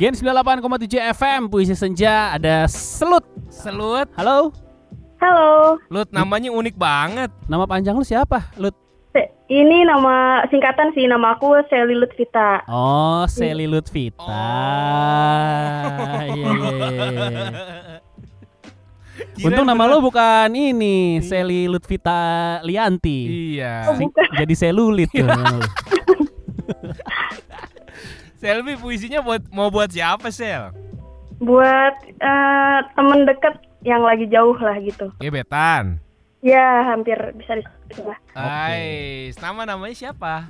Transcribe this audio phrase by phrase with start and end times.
[0.00, 3.20] Gen 98,7 FM Puisi Senja ada Selut.
[3.52, 4.48] Selut, Halo,
[5.20, 7.28] Halo, Lut namanya unik banget.
[7.44, 8.48] nama panjang lu siapa?
[8.56, 8.72] Lut.
[9.50, 12.64] Ini nama singkatan sih, nama aku Sally Lutfita.
[12.64, 14.24] Oh, Sally Lutfita.
[14.24, 14.32] Oh.
[16.16, 16.96] Iya, iya, iya,
[17.28, 18.00] iya.
[19.36, 23.20] Kirain Untung nama lu bukan ini, Sally Lutfita Lianti.
[23.52, 23.92] Iya.
[23.92, 24.28] Oh, bukan.
[24.32, 25.28] Jadi selulit tuh.
[28.40, 30.72] Selvi puisinya buat mau buat siapa, Sel?
[31.38, 35.12] Buat eh, temen deket yang lagi jauh lah gitu.
[35.20, 36.00] Gebetan.
[36.40, 38.18] Ya, hampir bisa disebut lah.
[38.32, 40.48] Hai, nama namanya siapa?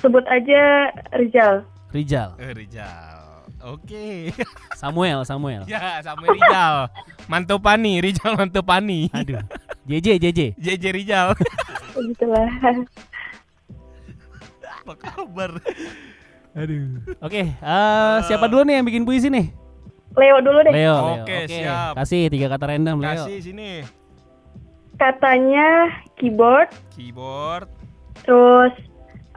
[0.00, 1.68] Sebut aja Rizal.
[1.92, 3.44] Rijal, Eh, Rijal.
[3.60, 4.32] Oke.
[4.80, 5.68] Samuel, Samuel.
[5.68, 6.88] ya, sama Rijal.
[7.28, 9.12] Mantopani, Rijal Mantopani.
[9.12, 9.40] Aduh.
[9.84, 10.40] JJ, JJ.
[10.56, 11.36] JJ Rijal.
[11.92, 12.48] Begitulah.
[14.80, 15.60] Apa kabar?
[16.56, 17.00] Aduh.
[17.20, 19.52] Oke, eh, siapa dulu nih yang bikin puisi nih?
[20.16, 20.72] Leo dulu deh.
[20.72, 21.22] Leo.
[21.22, 21.94] Oke, siap.
[21.94, 23.24] Kasih tiga kata random, Leo.
[23.24, 23.70] Kasih sini.
[24.98, 27.70] Katanya keyboard, Keyboard,
[28.26, 28.74] terus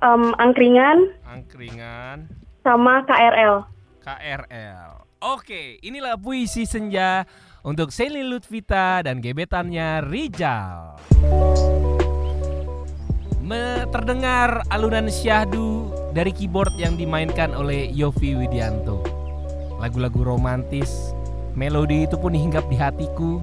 [0.02, 2.25] em, angkringan, angkringan,
[2.66, 3.69] sama KRL.
[4.02, 5.05] KRL.
[5.21, 7.30] Oke, inilah puisi senja
[7.61, 10.97] untuk Sally Lutfita dan gebetannya Rijal.
[13.38, 19.00] Me- terdengar alunan syahdu dari keyboard yang dimainkan oleh Yofi Widianto.
[19.80, 21.16] Lagu-lagu romantis,
[21.56, 23.40] melodi itu pun hinggap di hatiku.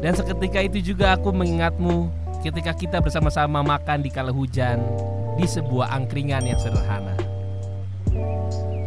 [0.00, 2.08] Dan seketika itu juga aku mengingatmu
[2.40, 4.80] ketika kita bersama-sama makan di kala hujan
[5.36, 7.12] di sebuah angkringan yang sederhana.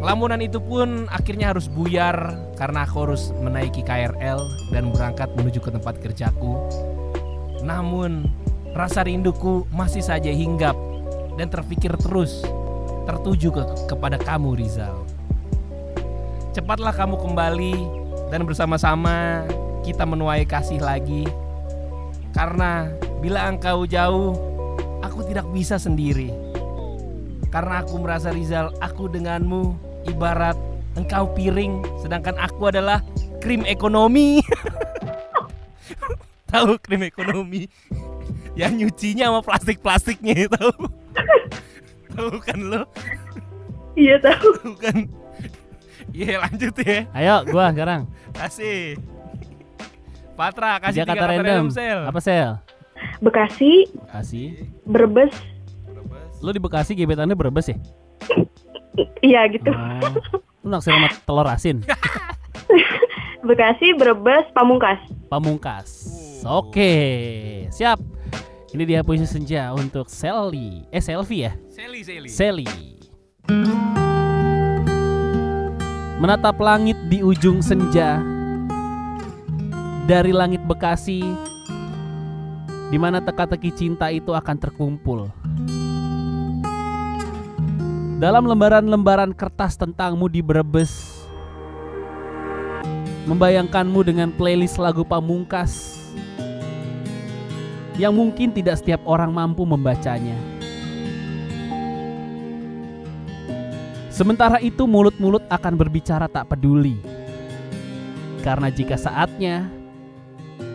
[0.04, 4.36] Lamunan itu pun akhirnya harus buyar karena aku harus menaiki KRL
[4.68, 6.60] dan berangkat menuju ke tempat kerjaku.
[7.64, 8.28] Namun,
[8.76, 10.76] rasa rinduku masih saja hinggap
[11.40, 12.44] dan terpikir terus
[13.04, 15.04] tertuju ke, kepada kamu Rizal.
[16.56, 17.74] Cepatlah kamu kembali
[18.32, 19.44] dan bersama-sama
[19.84, 21.28] kita menuai kasih lagi.
[22.34, 24.34] Karena bila engkau jauh,
[25.04, 26.32] aku tidak bisa sendiri.
[27.52, 29.78] Karena aku merasa Rizal, aku denganmu
[30.10, 30.58] ibarat
[30.98, 32.98] engkau piring, sedangkan aku adalah
[33.38, 34.42] krim ekonomi.
[36.50, 37.70] tahu krim ekonomi?
[38.54, 41.03] Yang nyucinya sama plastik-plastiknya tahu?
[42.14, 42.82] Tahu kan lo?
[43.94, 44.48] Iya tahu.
[44.62, 44.98] Tahu kan?
[46.14, 46.98] Iya lanjut ya.
[47.10, 48.06] Ayo, gua sekarang.
[48.30, 48.98] Kasih.
[50.34, 51.46] Patra kasih Tiga kata random.
[51.46, 52.00] random sel.
[52.06, 52.50] Apa sel?
[53.22, 54.66] Bekasi, Kasih.
[54.86, 55.34] Brebes,
[56.42, 57.76] Lu di Bekasi gebetannya Brebes ya?
[59.26, 59.70] iya gitu.
[59.72, 60.12] Oh.
[60.60, 61.80] Lu naksir sama telur asin?
[63.48, 65.00] Bekasi, Brebes, Pamungkas.
[65.28, 65.88] Pamungkas.
[66.44, 66.92] Oke,
[67.70, 68.00] siap.
[68.74, 70.82] Ini dia puisi senja untuk Sally.
[70.90, 71.54] Eh, Selfie ya?
[71.70, 72.26] Seli Seli.
[72.26, 72.66] Sally.
[76.18, 78.18] Menatap langit di ujung senja
[80.10, 81.22] Dari langit Bekasi
[82.90, 85.30] di mana teka-teki cinta itu akan terkumpul
[88.18, 91.22] Dalam lembaran-lembaran kertas tentangmu di Brebes
[93.28, 96.00] Membayangkanmu dengan playlist lagu pamungkas
[97.94, 100.34] Yang mungkin tidak setiap orang mampu membacanya
[104.14, 107.02] Sementara itu mulut-mulut akan berbicara tak peduli.
[108.46, 109.66] Karena jika saatnya,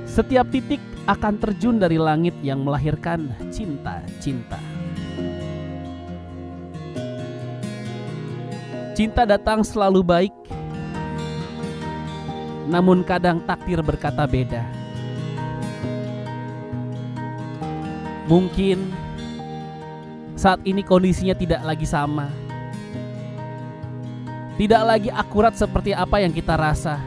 [0.03, 4.59] setiap titik akan terjun dari langit yang melahirkan cinta-cinta.
[8.91, 10.36] Cinta datang selalu baik,
[12.68, 14.78] namun kadang takdir berkata beda.
[18.29, 18.94] Mungkin
[20.38, 22.29] saat ini kondisinya tidak lagi sama
[24.59, 27.00] tidak lagi akurat seperti apa yang kita rasa.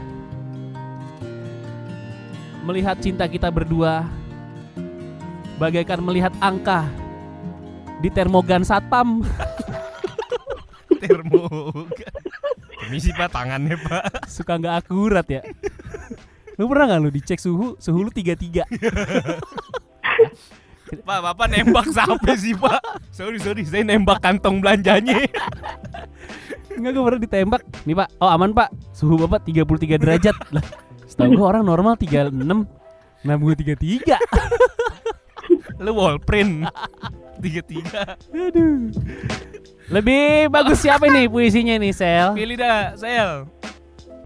[2.65, 4.09] Melihat cinta kita berdua
[5.61, 6.89] bagaikan melihat angka
[8.01, 9.21] di termogan satpam.
[11.05, 11.45] Termo.
[12.81, 14.25] Permisi Pak tangannya Pak.
[14.25, 15.45] Suka nggak akurat ya.
[16.57, 17.77] Lu pernah nggak lu dicek suhu?
[17.77, 18.65] Suhu lu 33.
[21.01, 22.81] Pak, Bapak nembak sampai sih Pak.
[23.09, 25.25] Sorry sorry, saya nembak kantong belanjanya.
[26.73, 27.61] Enggak gue pernah ditembak.
[27.89, 28.69] Nih Pak, oh aman Pak.
[28.93, 30.35] Suhu Bapak 33 derajat.
[30.53, 30.65] Lah,
[31.09, 32.29] setahu gue orang normal 36.
[33.23, 34.19] Nah gue 33.
[35.83, 36.69] Lu wallprint.
[37.43, 38.15] Tiga tiga.
[38.31, 38.87] Aduh.
[39.91, 42.31] Lebih bagus siapa nih puisinya nih, Sel?
[42.39, 43.43] Pilih dah, Sel.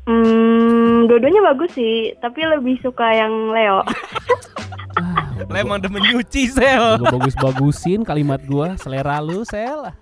[0.08, 3.81] Hmm, dua-duanya bagus sih, tapi lebih suka yang Leo.
[5.38, 6.98] Ah, Lemon demen nyuci, Sel.
[6.98, 9.94] Bagus-bagusin kalimat gua, selera lu, Sel.